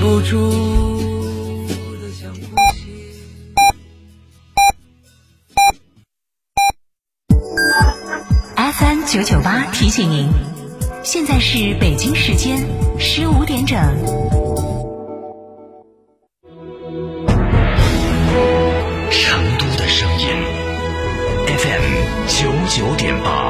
[0.00, 0.50] 不住
[2.00, 2.40] 的想哭
[2.74, 2.78] 泣。
[8.56, 10.28] FM 九九八提醒您，
[11.02, 12.58] 现在是北京时间
[12.98, 13.78] 十五点整。
[19.10, 20.26] 成都的声音
[21.46, 21.84] ，FM
[22.28, 23.43] 九九点八，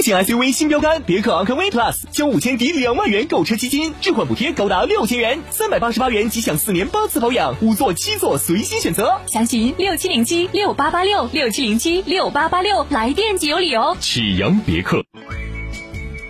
[0.00, 9.20] 中型 SUV 新标杆别克昂科威 Plus，交五千抵两万元购车基金，置换补贴高达六千元，三百八十八元即享四年八次保养，五座七座随心选择。
[9.26, 13.94] 详询六七零七六八八六六七零七六八八六，来电即有礼哦。
[14.00, 15.04] 启阳别克，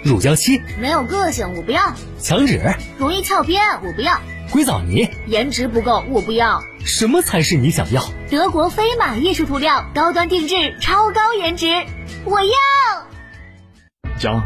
[0.02, 2.60] 乳胶漆没有个性，我不要；墙纸
[2.98, 4.14] 容易翘边，我不要；
[4.50, 6.60] 硅藻泥颜值不够，我不要。
[6.84, 8.02] 什么才是你想要？
[8.32, 11.68] 德国飞马艺术涂料，高端定制，超高颜值，
[12.24, 13.09] 我要。
[14.20, 14.44] 家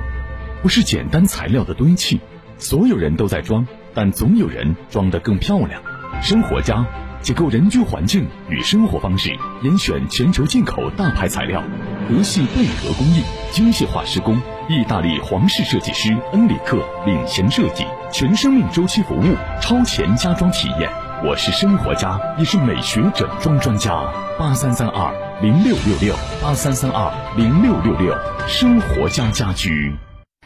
[0.63, 2.21] 不是简单材料的堆砌，
[2.59, 5.83] 所有人都在装，但总有人装得更漂亮。
[6.23, 6.87] 生活家
[7.21, 11.61] 解构人居环境与生活方式，严选全球进口大牌材料，
[12.09, 21.04] 德系贝壳工艺，精细化施工，意大利皇室设计师恩里克领衔设计，全生命周期服务，超前家装体验。
[21.23, 24.13] 我是生活家，也是美学整装专家。
[24.39, 28.15] 八三三二零六六六八三三二零六六六，
[28.49, 29.95] 生活家家居。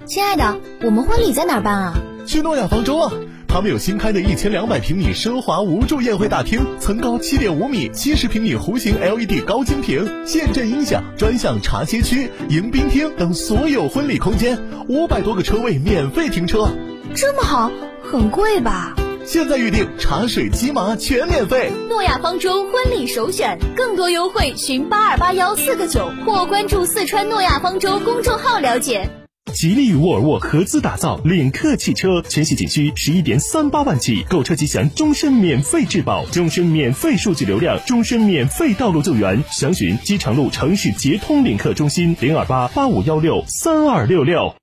[0.05, 1.95] 亲爱的，我们婚礼在哪儿办啊？
[2.27, 3.13] 去诺亚方舟啊！
[3.49, 16.69] 他们有新开的一千两百平米奢华无柱宴会大厅，层高七点五米，七十平米弧形 LED 高清屏，现阵音响，专项茶歇区、迎宾厅等所有婚礼空间，五百多个车位免费停车。
[17.15, 17.73] 这么好，
[18.03, 18.95] 很贵吧？
[19.31, 21.71] 现在预定茶水鸡麻全免费。
[21.91, 29.07] 诺亚方舟婚礼首选，更多优惠寻八二八幺四个九或关注四川诺亚方舟公众号了解。
[29.53, 39.45] 吉利与沃尔沃合资打造领克汽车，全系仅需十一点三八万起，购车即享终身免费质保、终身免费数据流量、终身免费道路救援。
[39.51, 44.55] 详询机场路城市捷通领克中心零二八八五幺六三二六六。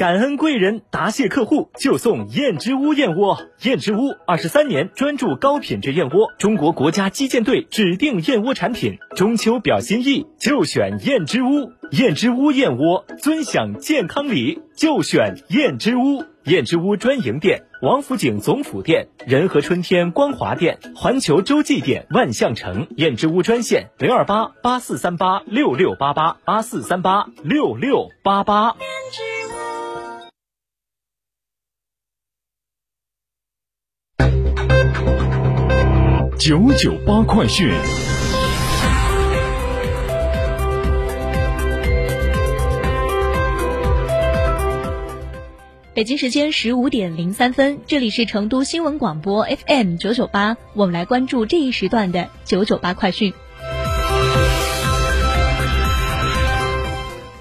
[0.00, 3.38] 感恩贵人，答谢客户，就送燕之屋燕窝。
[3.60, 8.96] 燕之屋二十三年专注高品质燕窝，中国国家击剑队指定燕窝产品。
[9.14, 11.72] 中秋表心意，就选燕之屋。
[11.90, 16.24] 燕之屋燕窝，尊享健康礼，就选燕之屋。
[16.44, 22.86] 燕之屋专营店：王府井总府店、仁和春天光华店、环球洲际店、万象城。
[22.96, 28.76] 燕之屋专线：零二八八四三八六六八八八四三八六六八八。
[36.40, 37.70] 九九八快讯。
[45.92, 53.34] 北京时间十五点零三分，这里是成都新闻广播 FM 九九八，我们来关注这一时段的九九八快讯。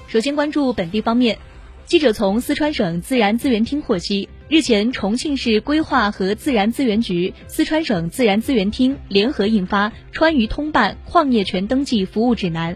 [0.09, 1.39] 首先关注本地方面，
[1.85, 12.73] 记者从四川省自然资源厅获悉，日前重庆市规划和自然资源局、四川省自然资源厅联合印发《川渝通办矿业权登记服务指南》，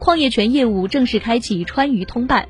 [0.00, 2.48] 矿业权业务正式开启川渝通办。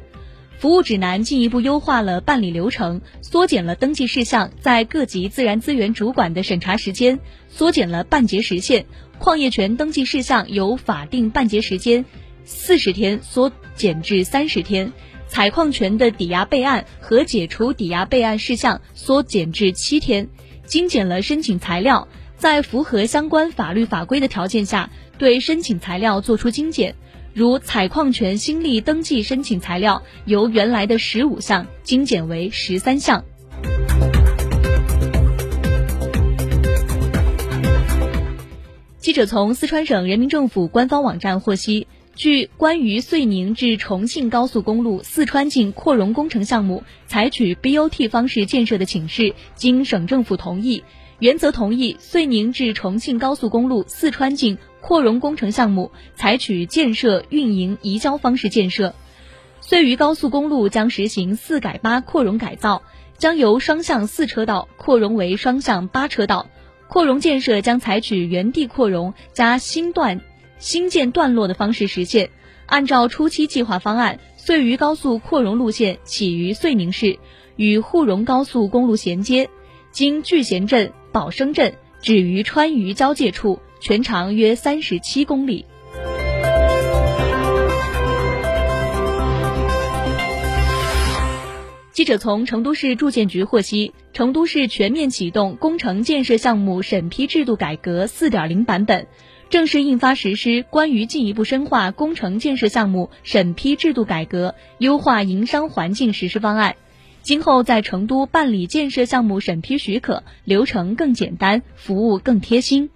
[0.56, 7.18] 服务指南进一步优化了办理流程，缩减了登记事项在各级自然资源主管的审查时间，
[7.50, 8.86] 缩减了办结时限。
[9.18, 12.06] 矿业权登记事项由法定办结时间
[12.46, 14.94] 四十天缩减至三十天，
[15.32, 20.28] 采矿权的抵押备案和解除抵押备案事项缩减至七天，
[20.66, 22.06] 精简了申请材料，
[22.36, 26.94] 在符合相关法律法规的条件下，对申请材料作出精简。
[27.32, 33.24] 如采矿权新立登记申请材料由原来的十五项精简为十三项。
[38.98, 50.84] 记者从四川省人民政府官方网站获悉，据关于遂宁至重庆高速公路四川境扩容工程项目采取 BOT 方式建设的请示，经省政府同意，
[51.18, 58.94] 原则同意遂宁至重庆高速公路四川境扩容工程项目采取建设、运营、移交方式建设。
[59.62, 62.82] 遂渝高速公路将实行四改八扩容改造，
[63.16, 66.46] 将由双向四车道扩容为双向八车道。
[66.88, 70.20] 扩容建设将采取原地扩容加新段、
[70.62, 72.30] 新建段落的方式实现。
[72.66, 77.18] 按照初期计划方案，遂渝高速扩容路线起于遂宁市，
[77.56, 79.50] 与沪蓉高速公路衔接，
[79.90, 81.74] 经聚贤镇、宝生镇。
[82.00, 85.66] 止于川渝交界处，全长约三十七公里。
[91.92, 99.06] 记者从成都市住建局获悉，成都市全面启动工程建设项目审批制度改革4.0版本，
[99.52, 106.70] 正式印发实施《关于进一步深化工程建设项目审批制度改革、优化营商环境实施方案》。
[107.20, 112.88] 今后在成都办理建设项目审批许可，流程更简单，服务更贴心。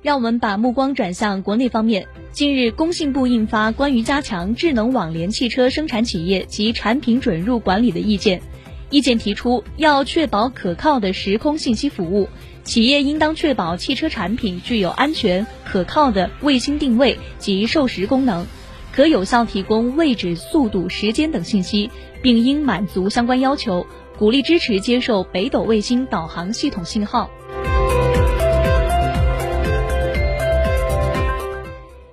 [0.00, 2.06] 让我们把目光转向国内方面。
[2.30, 8.40] 近日，工信部印发关于加强智能网联汽车生产企业及产品准入管理的意见。
[8.90, 12.28] 意见提出，要确保可靠的时空信息服务，
[12.64, 18.46] 企业应当确保汽车产品具有安全可靠的卫星定位及授时功能，
[18.92, 21.90] 可有效提供位置、速度、时间等信息，
[22.22, 23.86] 并应满足相关要求，
[24.18, 27.30] 鼓励支持接受北斗卫星导航系统信号。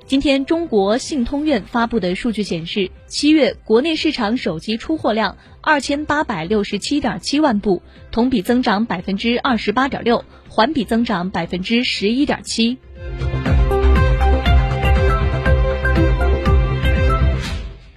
[0.07, 7.81] 今天，中国信通院发布的数据显示，七月国内市场手机出货量二千八百六十七点七万部，
[8.11, 12.77] 同比增长百分之二十八点六，环比增长百分之十一点七。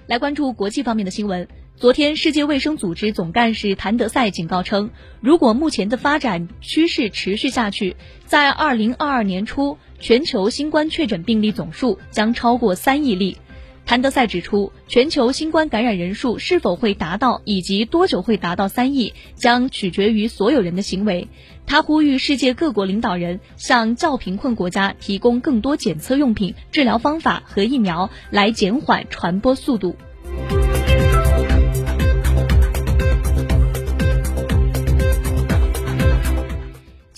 [0.07, 1.47] 来关注国际方面的新闻。
[1.79, 4.89] 昨天，世界卫生组织总干事谭德赛警告称，
[5.21, 7.95] 如果目前的发展趋势持续下去，
[8.25, 9.77] 在二零二二年初。
[9.97, 13.37] 全球新冠确诊病例总数将超过三亿例。
[13.85, 21.29] 谭德赛指出，全球新冠感染人数是否会达到以及多久会达到三亿，将取决于所有人的行为。
[21.65, 29.95] 他呼吁世界各国领导人向较贫困国家提供更多检测用品、治疗方法和疫苗，来减缓传播速度。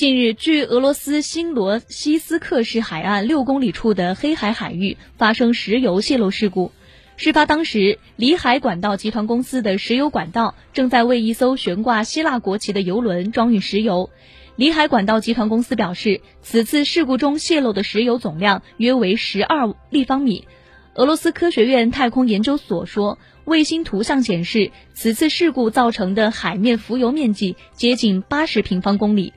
[0.01, 6.71] 近日，据俄罗斯新罗西斯克市海岸六公里处的黑海海域发生石油泄漏事故。
[7.17, 14.09] 事发当时，里海管道集团公司的石油管道正在为一艘悬挂希腊国旗的油轮装运石油。
[14.55, 20.47] 里海管道集团公司表示，此次事故中泄漏的石油总量约为十二立方米。
[20.95, 29.33] 俄罗斯科学院太空研究所说，卫星图像显示，此次事故造成的海面浮油面积接近八十平方公里。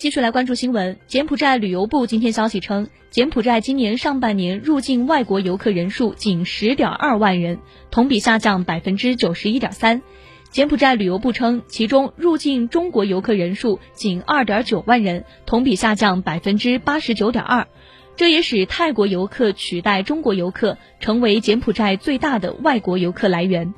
[0.00, 0.98] 继续来关注新闻。
[1.06, 7.58] 柬埔寨旅游部今天消息称，柬埔寨今年上半年入境外国游客人数仅十点二万人，
[7.90, 10.00] 同比下降百分之九十一点三。
[10.48, 17.68] 柬埔寨旅游部称，其中入境中国游客人数仅二点九万人，同比下降百分之八十九点二。
[18.16, 23.74] 这也使泰国游客取代中国游客，成为柬埔寨最大的外国游客来源。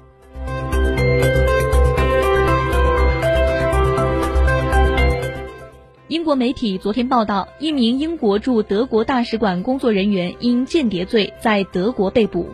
[6.12, 12.50] 英国媒体昨天报道，一名英国驻德国大使馆工作人员因间谍罪在德国被捕。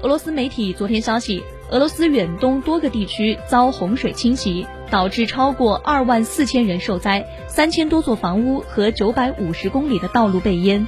[0.00, 1.42] 俄罗斯媒体昨天消息，
[1.72, 10.86] 俄罗斯远东多个地区遭洪水侵袭，导致超过二万四千人受灾，三千多座房屋和九百五十公里的道路被淹。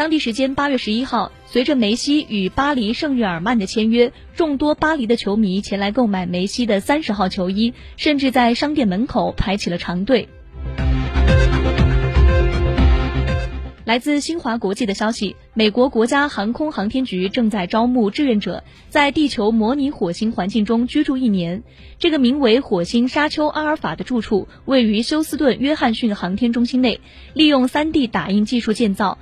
[0.00, 10.30] 当地时间八月十一号，随着梅西与巴黎圣日耳曼的签约，众多巴黎的球迷前来购买梅西的三十号球衣，甚至在商店门口排起了长队。
[13.84, 21.62] 来自新华国际的消息，美国国家航空航天局正在招募志愿者，在地球模拟火星环境中居住一年。
[21.98, 27.00] 这个名为“火星沙丘阿尔法”的住处位于休斯顿约翰逊航天中心内，
[27.34, 29.18] 利用 3D 打印技术建造。